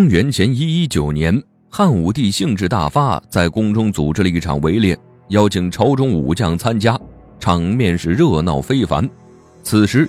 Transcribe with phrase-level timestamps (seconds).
[0.00, 6.98] 公元前一一九年，汉武帝兴致大发，在宫中组织了一场围猎，邀请朝中武将参加，
[7.38, 9.06] 场面是热闹非凡。
[9.62, 10.08] 此时，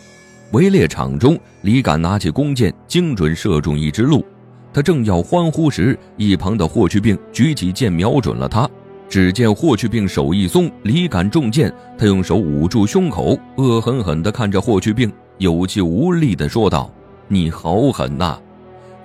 [0.54, 4.26] 围猎场中，李敢拿起弓箭，精准射中一只鹿。
[4.72, 8.70] 他正要欢呼时，一旁的霍去病举起剑瞄准了他。
[9.10, 16.90] 只见霍去病手一松，李敢中箭，他用手捂住胸口，恶狠狠地看着霍去病，有气无力地说道
[17.28, 18.40] ：“你好狠呐！”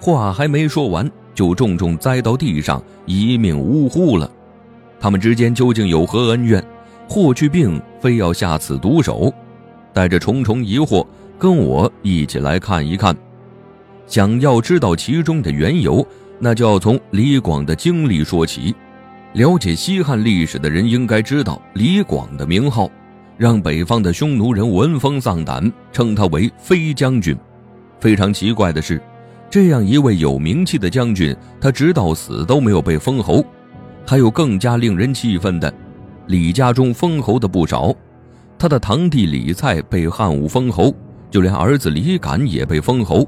[0.07, 4.31] 话还没说完，就重重栽到地上，一命呜呼了。
[5.00, 6.64] 他们之间究竟有何恩怨？
[7.08, 9.34] 霍去病非要下此毒手，
[9.93, 11.04] 带着重重疑惑，
[11.36, 13.17] 跟我一起来看一看。
[14.07, 16.07] 想要知道其中的缘由，
[16.39, 18.73] 那就要从李广的经历说起。
[19.32, 22.89] 了解西汉历史的人应该知道，李广的名号
[23.36, 27.36] 让北方的匈奴人闻风丧胆，称他为飞将军。
[27.98, 29.03] 非常奇怪的是，
[29.49, 33.45] 这样一位有名气的将军，他直到死都没有被封侯。
[34.05, 35.73] 还有更加令人气愤的，
[36.27, 37.95] 李家中封侯的不少，
[38.59, 40.95] 他的堂弟李蔡被汉武封侯，
[41.31, 43.27] 就连儿子李敢也被封侯。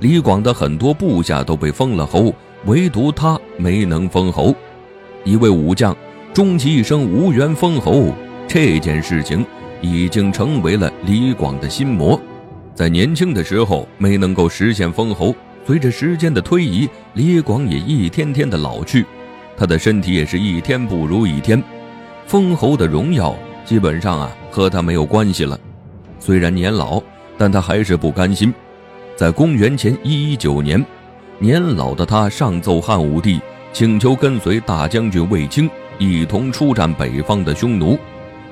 [0.00, 2.34] 李广的很多部下都被封了侯，
[2.66, 4.54] 唯独他没能封侯。
[5.24, 5.96] 一位武将，
[6.34, 8.12] 终其一生无缘封侯，
[8.48, 9.44] 这件事情
[9.80, 12.20] 已经成为了李广的心魔。
[12.74, 15.34] 在年轻的时候没能够实现封侯，
[15.66, 19.04] 随着时间的推移，李广也一天天的老去，
[19.56, 21.62] 他的身体也是一天不如一天，
[22.26, 25.58] 封侯的荣耀基本上啊和他没有关系了。
[26.18, 27.02] 虽然年老，
[27.38, 28.52] 但他还是不甘心。
[29.16, 30.84] 在公元前一一九年，
[31.38, 33.40] 年老的他上奏汉武帝。
[33.72, 37.96] 请求跟随大将军卫青一同出战北方的匈奴，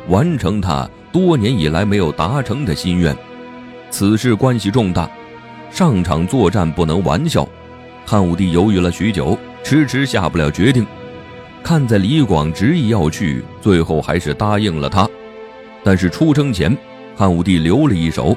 [0.07, 3.13] 完成他多年以来没有达成的心愿。
[3.91, 5.11] 此事关系重大，
[5.71, 7.49] 上场作战不能玩笑。
[8.05, 10.87] 汉武帝犹豫了许久，迟迟下不了决定。
[11.63, 15.09] 看在李广执意要去，最后还是答应了他。
[15.85, 16.77] 但是出征前，
[17.15, 18.37] 汉武帝留了一手，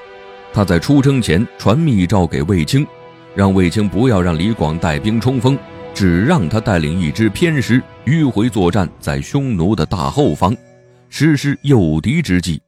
[0.54, 2.86] 他在出征前传密诏给卫青，
[3.34, 5.58] 让卫青不要让李广带兵冲锋。
[5.94, 10.56] 只让他带领一支偏师迂回作战，在匈奴的大后方，
[11.10, 12.62] 实施诱敌之计。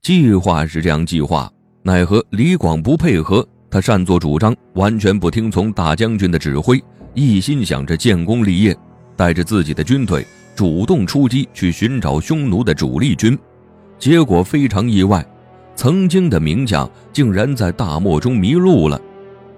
[0.00, 6.82] 计划是这样计划，奈何李广不配合，他擅作主张，完全不听从大将军的指挥，
[7.14, 8.76] 一心想着建功立业，
[9.16, 13.38] 带着自己的军队主动出击去寻找匈奴的主力军。
[13.98, 15.26] 结果非常意外，
[15.74, 19.00] 曾经的名将竟然在大漠中迷路了，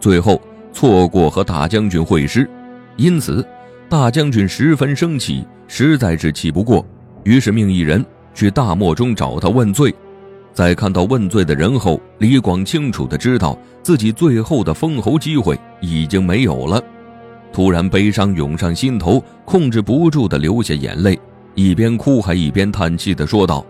[0.01, 0.41] 最后
[0.73, 2.49] 错过和大将军会师。
[2.97, 3.47] 因此，
[3.89, 6.85] 大将军十分生气，实在是气不过，
[7.25, 8.05] 于是命一人
[8.35, 9.95] 去大漠中找他问罪。
[10.53, 16.83] 在看到问罪的人后，李广清楚的知道自己最后的封侯机会已经没有了，
[17.53, 21.19] 突然悲伤涌上心头，控制不住的流下眼泪，
[21.55, 23.65] 一边哭还一边叹气的说道：“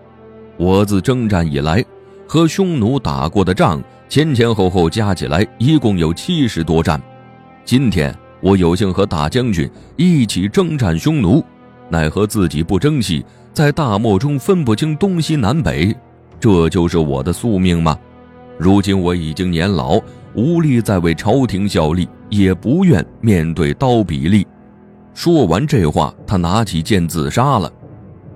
[0.56, 1.84] 我自征战以来，
[2.26, 7.00] 和匈奴打过的仗前前后后加起来一共有七十多战，
[7.64, 11.42] 今天。”我有幸和大将军一起征战匈奴，
[11.88, 15.92] 奈何自己不争气，在大漠中分不清东西南北，
[16.40, 17.98] 这就是我的宿命吗？
[18.58, 20.00] 如今我已经年老，
[20.34, 24.46] 无力再为朝廷效力，也不愿面对刀笔利。
[25.14, 27.72] 说完这话，他拿起剑自杀了。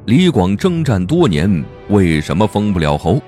[0.06, 3.20] 李广征战多年，为什么封不了侯？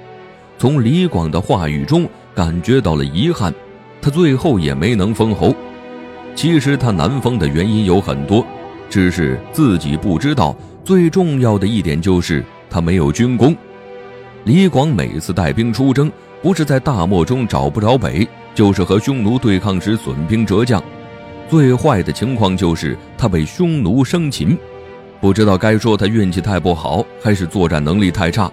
[0.58, 3.54] 从李广的话语中感觉到了遗憾，
[4.02, 5.54] 他最后也没能封侯。
[6.34, 8.44] 其实他难封的原因有很多，
[8.90, 10.56] 只是自己不知道。
[10.84, 13.56] 最重要的一点就是他没有军功。
[14.44, 16.12] 李广每次带兵出征，
[16.42, 20.82] 不是在大漠中找不着北，就是和匈奴对抗时损兵折将。
[21.48, 24.56] 最坏的情况就是他被匈奴生擒。
[25.18, 28.50] 不知道该说他运气太不好，还是作战能力太差。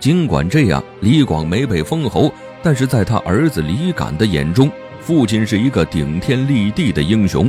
[0.00, 2.32] 尽管这样，李广没被封侯，
[2.62, 4.70] 但是在他儿子李敢的眼中。
[5.02, 7.48] 父亲是一个顶天立地的英雄，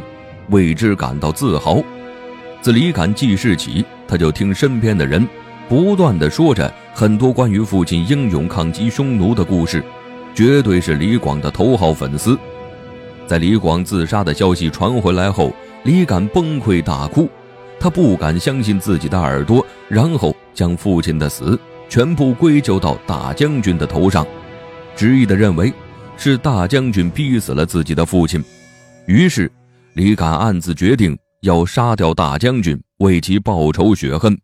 [0.50, 1.82] 为之感到自豪。
[2.62, 5.26] 自李敢记事起，他就听身边的人
[5.70, 9.84] 不断的说着很多关于父亲英勇抗击匈奴的故事，
[10.34, 12.38] 绝对是李广的头号粉丝。
[13.26, 15.54] 在李广自杀的消息传回来后，
[15.84, 17.30] 李敢崩溃大哭，
[17.80, 21.60] 他不敢相信自己的耳朵，然后将父亲的死
[21.90, 24.26] 全部归咎到大将军的头上，
[24.96, 25.74] 执意的认为。
[26.20, 28.44] 是大将军逼死了自己的父亲，
[29.06, 29.52] 于是
[29.94, 34.36] 李敢暗自决定要杀掉大将军，为其报仇雪恨。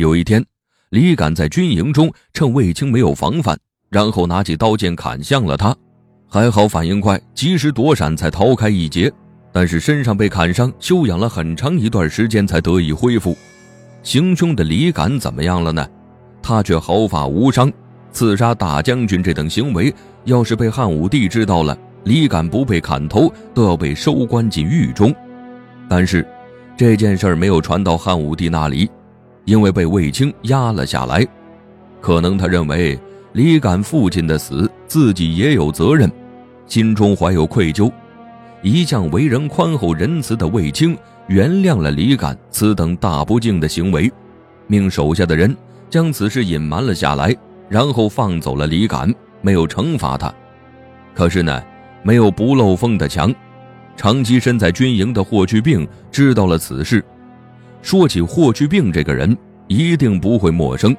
[0.00, 0.42] 有一天，
[0.88, 3.56] 李敢在军营中趁卫青没有防范，
[3.90, 5.76] 然后拿起刀剑砍向了他，
[6.26, 9.12] 还好反应快，及时躲闪，才逃开一劫。
[9.52, 13.36] 但是身上被砍伤，休养了很长一段时间才得以恢复。
[14.02, 15.86] 行凶的李敢怎么样了呢？
[16.42, 17.70] 他却毫发无伤。
[18.10, 19.94] 刺杀大将军这等行为，
[20.24, 25.14] 要是被汉武帝知道了，李敢不被砍头都要被收关进狱中。
[25.88, 26.26] 但是，
[26.76, 28.90] 这件事没有传到汉武帝那里，
[29.50, 31.26] 因为被卫青压了下来。
[32.00, 32.96] 可能他认为
[33.32, 36.08] 李敢父亲的死，自己也有责任，
[36.68, 37.90] 心中怀有愧疚。
[38.62, 44.08] 一向为人宽厚仁慈的卫青原谅了李敢此等大不敬的行为，
[44.68, 45.56] 命手下的人
[45.88, 47.36] 将此事隐瞒了下来。
[47.68, 49.12] 然后放走了李敢，
[49.42, 50.32] 没有惩罚他。
[51.12, 51.60] 可是呢，
[52.04, 53.34] 没有不漏风的墙。
[53.96, 57.04] 长期身在军营的霍去病知道了此事。
[57.82, 59.36] 说起霍去病这个人，
[59.68, 60.96] 一定不会陌生。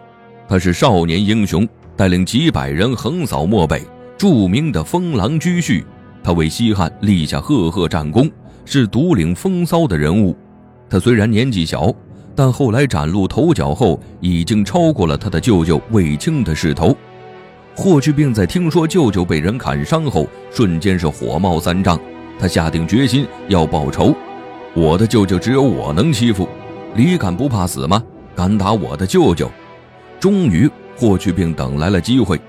[0.47, 3.81] 他是少年英雄，带领几百人横扫漠北，
[4.17, 5.83] 著名的封狼居胥。
[6.23, 8.29] 他为西汉立下赫赫战功，
[8.65, 10.35] 是独领风骚的人物。
[10.89, 11.93] 他虽然年纪小。
[12.33, 16.95] 但后来崭露头角后，已经超过了他的舅舅卫青的势头。
[17.75, 21.99] 霍去病在听说舅舅被人砍伤后，瞬间是火冒三丈。
[22.39, 24.15] 他下定决心要报仇。
[24.73, 26.47] 我的舅舅只有我能欺负，
[26.93, 28.03] 李敢不怕死吗？
[28.35, 29.49] 敢打我的舅舅？
[30.19, 32.39] 终于，霍去病等来了机会，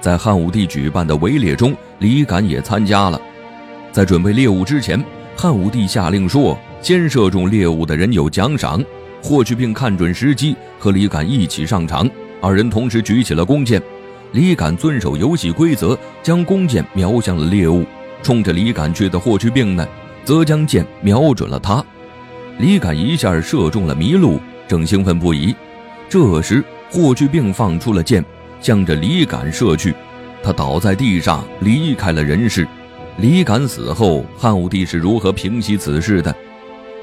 [0.00, 3.18] 在汉武帝举办的围猎中，李敢也参加了。
[3.92, 5.02] 在准备猎物之前，
[5.34, 8.84] 汉武帝下令说：先射中猎物的人有奖赏。
[9.22, 12.08] 霍去病看准时机，和李敢一起上场，
[12.40, 13.82] 二人同时举起了弓箭。
[14.32, 17.84] 李敢遵守游戏规则，将弓箭瞄向了猎物。
[18.22, 19.86] 冲着李敢去的霍去病呢，
[20.24, 21.82] 则将箭瞄准了他。
[22.58, 25.54] 李敢一下射中了麋鹿，正兴奋不已。
[26.08, 28.24] 这时，霍去病放出了箭，
[28.60, 29.94] 向着李敢射去。
[30.42, 32.66] 他倒在地上，离开了人世。
[33.18, 36.34] 李敢死后，汉武帝是如何平息此事的？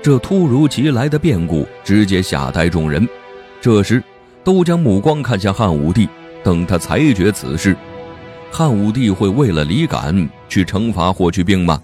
[0.01, 3.07] 这突如其来的变故直接吓呆众人，
[3.61, 4.03] 这时
[4.43, 6.09] 都将目光看向汉武帝，
[6.43, 7.75] 等他裁决此事。
[8.51, 11.81] 汉武帝会为了李敢去惩罚霍去病吗？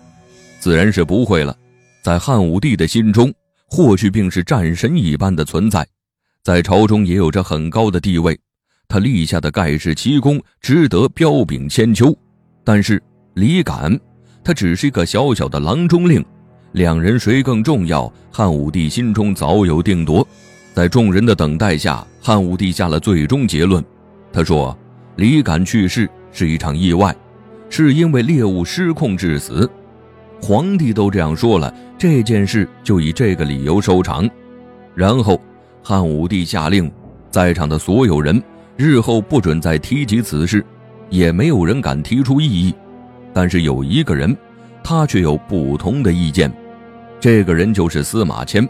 [0.59, 1.55] 自然是不会了。
[2.03, 3.33] 在汉武帝的心中，
[3.69, 5.87] 霍去病是战神一般的存在，
[6.43, 8.37] 在朝中也有着很高的地位，
[8.87, 12.15] 他立下的盖世奇功值得彪炳千秋。
[12.63, 13.01] 但是
[13.35, 13.97] 李敢，
[14.43, 16.25] 他只是一个小小的郎中令。
[16.71, 18.11] 两人谁更重要？
[18.31, 20.27] 汉武帝心中早有定夺，
[20.73, 23.83] 在众人的等待下，汉武帝下了最终结论。
[24.33, 24.77] 他说
[25.17, 27.15] ：“李敢去世是一场意外，
[27.69, 29.69] 是因为猎物失控致死。
[30.41, 34.29] 皇帝都这样说了，这件事就以这个理由收场。”
[34.95, 35.39] 然后，
[35.83, 36.91] 汉武帝下令，
[37.29, 38.41] 在场的所有人
[38.75, 40.65] 日后不准再提及此事，
[41.09, 42.73] 也没有人敢提出异议。
[43.33, 44.35] 但是有一个人。
[44.81, 46.51] 他却有不同的意见，
[47.19, 48.67] 这个人就是司马迁，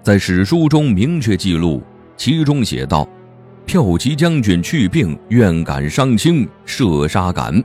[0.00, 1.82] 在史书中明确记录，
[2.16, 3.06] 其中写道
[3.66, 7.62] ：“骠骑将军去病，愿感伤轻，射杀敢。”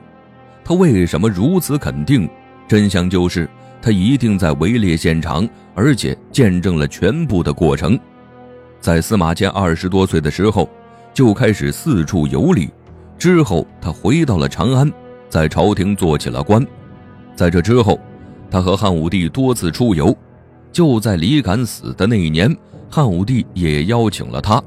[0.65, 2.27] 他为什么如此肯定？
[2.67, 3.49] 真相就是
[3.81, 7.97] 他一定在围猎现场，而且见证了全部的过程。
[8.81, 10.69] 在司马迁二十多岁的时候，
[11.13, 12.69] 就开始四处游历，
[13.17, 14.91] 之后他回到了长安，
[15.29, 16.65] 在朝廷做起了官。
[17.35, 17.99] 在这之后，
[18.51, 20.15] 他和汉武帝多次出游。
[20.71, 22.55] 就在李敢死的那一年，
[22.89, 24.61] 汉武帝也邀请了他。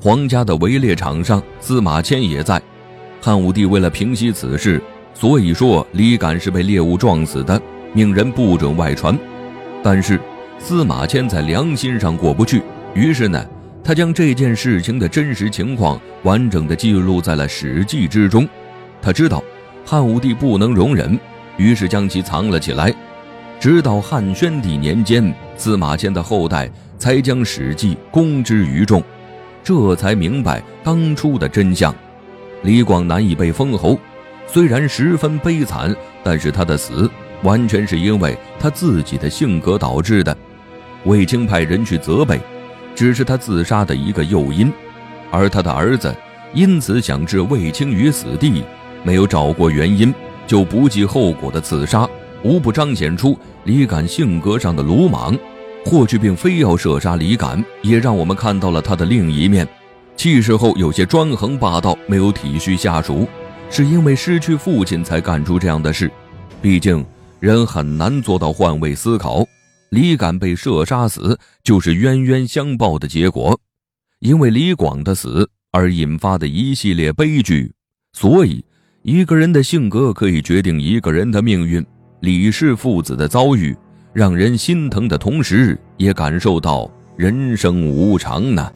[0.00, 2.60] 皇家的围猎场上，司马迁也在。
[3.20, 4.80] 汉武帝为了平息此事，
[5.14, 7.60] 所以说李敢是被猎物撞死的，
[7.92, 9.18] 命人不准外传。
[9.82, 10.20] 但是
[10.58, 12.62] 司马迁在良心上过不去，
[12.94, 13.44] 于是呢，
[13.82, 18.48] 他将这件事情的真实情况完整的记录在了《史记》之中。
[19.02, 19.42] 他知道
[19.84, 21.18] 汉武帝不能容忍。
[21.56, 22.94] 于是将其藏了起来，
[23.58, 29.02] 直到汉宣帝年间，司马迁的后代才将《史记》公之于众，
[29.62, 31.94] 这才明白当初的真相。
[32.62, 33.98] 李广难以被封侯，
[34.52, 37.08] 虽然十分悲惨，但是他的死
[37.44, 40.36] 完全是因为他自己的性格导致的。
[41.04, 42.40] 卫青派人去责备，
[42.92, 44.72] 只是他自杀的一个诱因，
[45.30, 46.12] 而他的儿子
[46.52, 48.64] 因此想置卫青于死地，
[49.04, 50.12] 没有找过原因。
[50.48, 52.08] 就不计后果的刺杀，
[52.42, 55.38] 无不彰显出李敢性格上的鲁莽。
[55.86, 59.66] 霍去病非要射杀李敢，也让我们看到了他的另一面。
[60.16, 63.28] 气势后有些专横霸道，没有体恤下属，
[63.70, 66.10] 是因为失去父亲才干出这样的事。
[66.60, 67.02] 毕竟
[67.38, 69.46] 人很难做到换位思考。
[69.90, 73.58] 李敢被射杀死，就是冤冤相报的结果，
[74.18, 77.72] 因为李广的死而引发的一系列悲剧，
[78.12, 78.62] 所以。
[79.02, 81.82] 一个人的性格可以决定一个人的命运。
[82.20, 83.74] 李氏父子的遭遇，
[84.12, 88.68] 让人心疼的同时，也感受到人生无常呢。